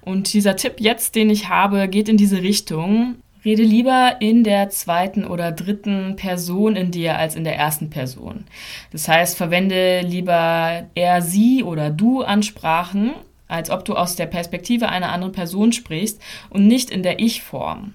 Und 0.00 0.32
dieser 0.32 0.56
Tipp 0.56 0.80
jetzt, 0.80 1.14
den 1.14 1.30
ich 1.30 1.48
habe, 1.48 1.86
geht 1.88 2.08
in 2.08 2.16
diese 2.16 2.42
Richtung. 2.42 3.16
Rede 3.44 3.62
lieber 3.62 4.16
in 4.18 4.42
der 4.42 4.70
zweiten 4.70 5.24
oder 5.24 5.52
dritten 5.52 6.16
Person 6.16 6.74
in 6.74 6.90
dir 6.90 7.16
als 7.16 7.36
in 7.36 7.44
der 7.44 7.56
ersten 7.56 7.88
Person. 7.88 8.44
Das 8.90 9.06
heißt, 9.06 9.36
verwende 9.36 10.00
lieber 10.00 10.88
er, 10.96 11.22
sie 11.22 11.62
oder 11.62 11.90
du 11.90 12.22
Ansprachen, 12.22 13.12
als 13.48 13.70
ob 13.70 13.84
du 13.84 13.94
aus 13.94 14.16
der 14.16 14.26
Perspektive 14.26 14.88
einer 14.88 15.10
anderen 15.10 15.32
Person 15.32 15.72
sprichst 15.72 16.20
und 16.50 16.66
nicht 16.66 16.90
in 16.90 17.02
der 17.02 17.18
Ich-Form. 17.18 17.94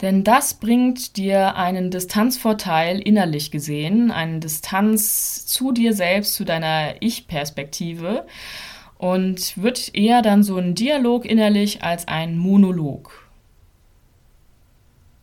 Denn 0.00 0.24
das 0.24 0.54
bringt 0.54 1.16
dir 1.16 1.56
einen 1.56 1.90
Distanzvorteil 1.90 3.00
innerlich 3.00 3.50
gesehen, 3.50 4.10
eine 4.10 4.40
Distanz 4.40 5.46
zu 5.46 5.72
dir 5.72 5.92
selbst, 5.92 6.34
zu 6.34 6.44
deiner 6.44 6.94
Ich-Perspektive 7.00 8.26
und 8.96 9.60
wird 9.60 9.94
eher 9.94 10.22
dann 10.22 10.42
so 10.42 10.56
ein 10.56 10.74
Dialog 10.74 11.24
innerlich 11.24 11.82
als 11.82 12.08
ein 12.08 12.36
Monolog. 12.36 13.19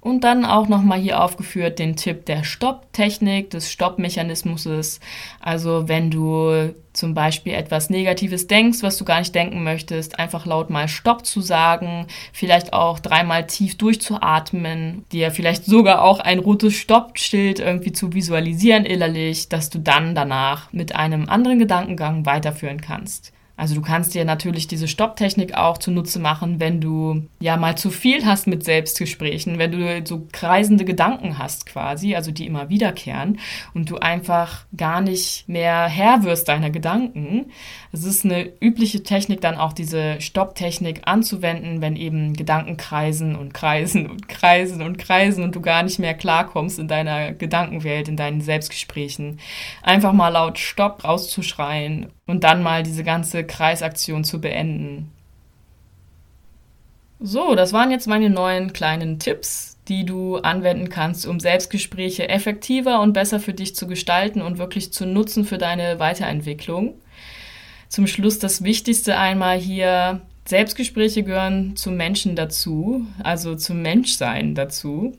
Und 0.07 0.23
dann 0.23 0.45
auch 0.45 0.69
nochmal 0.69 0.99
hier 0.99 1.21
aufgeführt 1.21 1.79
den 1.79 1.97
Tipp 1.97 2.25
der 2.27 2.45
Stopptechnik, 2.45 3.49
des 3.49 3.69
Stoppmechanismus. 3.69 5.01
Also 5.41 5.89
wenn 5.89 6.09
du 6.09 6.73
zum 6.93 7.13
Beispiel 7.13 7.53
etwas 7.53 7.89
Negatives 7.89 8.47
denkst, 8.47 8.83
was 8.83 8.95
du 8.95 9.03
gar 9.03 9.19
nicht 9.19 9.35
denken 9.35 9.65
möchtest, 9.65 10.17
einfach 10.17 10.45
laut 10.45 10.69
mal 10.69 10.87
Stopp 10.87 11.25
zu 11.25 11.41
sagen, 11.41 12.07
vielleicht 12.31 12.71
auch 12.71 12.99
dreimal 12.99 13.47
tief 13.47 13.77
durchzuatmen, 13.77 15.03
dir 15.11 15.31
vielleicht 15.31 15.65
sogar 15.65 16.01
auch 16.01 16.21
ein 16.21 16.39
rotes 16.39 16.75
Stoppschild 16.75 17.59
irgendwie 17.59 17.91
zu 17.91 18.13
visualisieren 18.13 18.85
innerlich, 18.85 19.49
dass 19.49 19.69
du 19.69 19.77
dann 19.77 20.15
danach 20.15 20.71
mit 20.71 20.95
einem 20.95 21.27
anderen 21.27 21.59
Gedankengang 21.59 22.25
weiterführen 22.25 22.79
kannst. 22.79 23.33
Also 23.57 23.73
du 23.73 23.81
kannst 23.81 24.13
dir 24.13 24.23
natürlich 24.23 24.67
diese 24.67 24.87
Stopptechnik 24.87 25.55
auch 25.55 25.79
zunutze 25.79 26.19
machen, 26.19 26.59
wenn 26.59 26.79
du 26.79 27.23
ja 27.39 27.57
mal 27.57 27.75
zu 27.75 27.89
viel 27.89 28.23
hast 28.23 28.45
mit 28.45 28.63
Selbstgesprächen, 28.63 29.57
wenn 29.57 29.71
du 29.71 30.05
so 30.05 30.27
kreisende 30.31 30.85
Gedanken 30.85 31.39
hast 31.39 31.65
quasi, 31.65 32.15
also 32.15 32.29
die 32.29 32.45
immer 32.45 32.69
wiederkehren 32.69 33.39
und 33.73 33.89
du 33.89 33.97
einfach 33.97 34.65
gar 34.77 35.01
nicht 35.01 35.49
mehr 35.49 35.87
Herr 35.87 36.21
wirst 36.21 36.47
deiner 36.49 36.69
Gedanken. 36.69 37.51
Es 37.91 38.03
ist 38.03 38.23
eine 38.23 38.47
übliche 38.59 39.01
Technik, 39.01 39.41
dann 39.41 39.57
auch 39.57 39.73
diese 39.73 40.21
Stopptechnik 40.21 41.01
anzuwenden, 41.05 41.81
wenn 41.81 41.95
eben 41.95 42.33
Gedanken 42.33 42.77
kreisen 42.77 43.35
und 43.35 43.55
kreisen 43.55 44.07
und 44.07 44.29
kreisen 44.29 44.83
und 44.83 44.99
kreisen 44.99 45.43
und 45.43 45.55
du 45.55 45.61
gar 45.61 45.81
nicht 45.81 45.97
mehr 45.97 46.13
klarkommst 46.13 46.77
in 46.77 46.87
deiner 46.87 47.33
Gedankenwelt, 47.33 48.07
in 48.07 48.17
deinen 48.17 48.41
Selbstgesprächen. 48.41 49.39
Einfach 49.81 50.13
mal 50.13 50.29
laut 50.29 50.59
Stopp 50.59 51.03
rauszuschreien 51.03 52.11
und 52.27 52.43
dann 52.43 52.61
mal 52.61 52.83
diese 52.83 53.03
ganze 53.03 53.46
Kreisaktion 53.47 54.23
zu 54.23 54.39
beenden. 54.39 55.11
So, 57.19 57.55
das 57.55 57.73
waren 57.73 57.89
jetzt 57.89 58.07
meine 58.07 58.29
neuen 58.29 58.73
kleinen 58.73 59.17
Tipps, 59.17 59.77
die 59.87 60.05
du 60.05 60.37
anwenden 60.37 60.89
kannst, 60.89 61.25
um 61.25 61.39
Selbstgespräche 61.39 62.29
effektiver 62.29 63.01
und 63.01 63.13
besser 63.13 63.39
für 63.39 63.53
dich 63.53 63.75
zu 63.75 63.87
gestalten 63.87 64.41
und 64.41 64.59
wirklich 64.59 64.93
zu 64.93 65.05
nutzen 65.05 65.43
für 65.43 65.57
deine 65.57 65.99
Weiterentwicklung. 65.99 66.93
Zum 67.89 68.05
Schluss 68.05 68.37
das 68.37 68.63
Wichtigste 68.63 69.17
einmal 69.17 69.57
hier. 69.57 70.21
Selbstgespräche 70.45 71.23
gehören 71.23 71.75
zum 71.75 71.97
Menschen 71.97 72.35
dazu, 72.35 73.05
also 73.23 73.55
zum 73.55 73.81
Menschsein 73.81 74.55
dazu. 74.55 75.13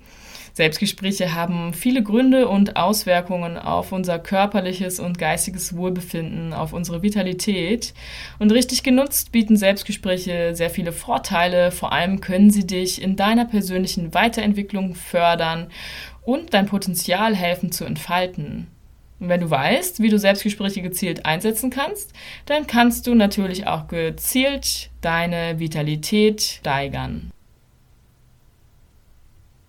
Selbstgespräche 0.58 1.34
haben 1.34 1.72
viele 1.72 2.02
Gründe 2.02 2.48
und 2.48 2.74
Auswirkungen 2.74 3.56
auf 3.56 3.92
unser 3.92 4.18
körperliches 4.18 4.98
und 4.98 5.16
geistiges 5.16 5.76
Wohlbefinden, 5.76 6.52
auf 6.52 6.72
unsere 6.72 7.00
Vitalität. 7.00 7.94
Und 8.40 8.50
richtig 8.50 8.82
genutzt 8.82 9.30
bieten 9.30 9.56
Selbstgespräche 9.56 10.56
sehr 10.56 10.68
viele 10.68 10.90
Vorteile. 10.90 11.70
Vor 11.70 11.92
allem 11.92 12.20
können 12.20 12.50
sie 12.50 12.66
dich 12.66 13.00
in 13.00 13.14
deiner 13.14 13.44
persönlichen 13.44 14.14
Weiterentwicklung 14.14 14.96
fördern 14.96 15.68
und 16.22 16.52
dein 16.54 16.66
Potenzial 16.66 17.36
helfen 17.36 17.70
zu 17.70 17.84
entfalten. 17.84 18.66
Und 19.20 19.28
wenn 19.28 19.40
du 19.40 19.48
weißt, 19.48 20.02
wie 20.02 20.08
du 20.08 20.18
Selbstgespräche 20.18 20.82
gezielt 20.82 21.24
einsetzen 21.24 21.70
kannst, 21.70 22.12
dann 22.46 22.66
kannst 22.66 23.06
du 23.06 23.14
natürlich 23.14 23.68
auch 23.68 23.86
gezielt 23.86 24.90
deine 25.02 25.60
Vitalität 25.60 26.42
steigern. 26.42 27.30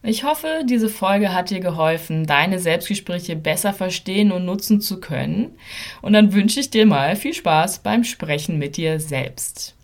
Ich 0.02 0.24
hoffe, 0.24 0.62
diese 0.64 0.88
Folge 0.88 1.34
hat 1.34 1.50
dir 1.50 1.60
geholfen, 1.60 2.26
deine 2.26 2.60
Selbstgespräche 2.60 3.36
besser 3.36 3.74
verstehen 3.74 4.32
und 4.32 4.46
nutzen 4.46 4.80
zu 4.80 5.02
können. 5.02 5.58
Und 6.02 6.14
dann 6.14 6.32
wünsche 6.32 6.62
ich 6.62 6.70
dir 6.70 6.86
mal 6.86 7.18
viel 7.18 7.34
Spaß 7.34 7.80
beim 7.80 8.06
Sprechen 8.06 8.58
mit 8.58 8.78
dir 8.78 9.00
selbst. 9.02 9.76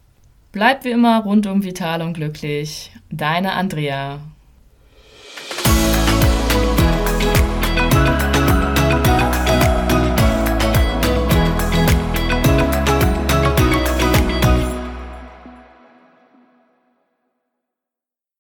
Bleib 0.54 0.86
wie 0.86 0.92
immer 0.92 1.24
rundum 1.24 1.66
vital 1.66 2.02
und 2.02 2.14
glücklich. 2.14 2.92
Deine 3.10 3.54
Andrea. 3.54 4.22